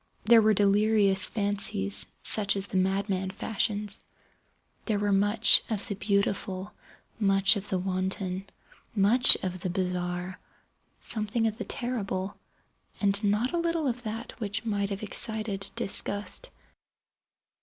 There 0.25 0.41
were 0.41 0.55
delirious 0.55 1.29
fancies 1.29 2.07
such 2.23 2.55
as 2.55 2.65
the 2.65 2.77
madman 2.77 3.29
fashions. 3.29 4.03
There 4.85 4.97
were 4.97 5.11
much 5.11 5.61
of 5.69 5.87
the 5.87 5.93
beautiful, 5.93 6.73
much 7.19 7.55
of 7.55 7.69
the 7.69 7.77
wanton, 7.77 8.45
much 8.95 9.35
of 9.43 9.59
the 9.59 9.69
bizarre, 9.69 10.39
something 10.99 11.45
of 11.45 11.59
the 11.59 11.65
terrible, 11.65 12.35
and 12.99 13.23
not 13.23 13.53
a 13.53 13.59
little 13.59 13.85
of 13.87 14.01
that 14.01 14.31
which 14.39 14.65
might 14.65 14.89
have 14.89 15.03
excited 15.03 15.69
disgust. 15.75 16.49